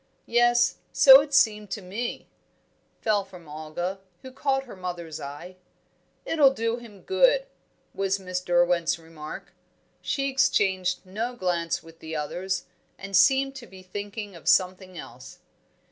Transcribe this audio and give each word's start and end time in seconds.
"Yes, 0.25 0.79
so 0.91 1.21
it 1.21 1.31
seemed 1.31 1.69
to 1.69 1.81
me," 1.83 2.27
fell 3.01 3.23
from 3.23 3.47
Olga, 3.47 3.99
who 4.23 4.31
caught 4.31 4.63
her 4.63 4.75
mother's 4.75 5.19
eye. 5.19 5.57
"It'll 6.25 6.49
do 6.55 6.77
him 6.77 7.01
good," 7.03 7.45
was 7.93 8.19
Miss 8.19 8.41
Derwent's 8.41 8.97
remark. 8.97 9.53
She 10.01 10.27
exchanged 10.27 11.05
no 11.05 11.35
glance 11.35 11.83
with 11.83 11.99
the 11.99 12.15
others, 12.15 12.65
and 12.97 13.15
seemed 13.15 13.53
to 13.57 13.67
be 13.67 13.83
thinking 13.83 14.35
of 14.35 14.47
something 14.49 14.97
else. 14.97 15.37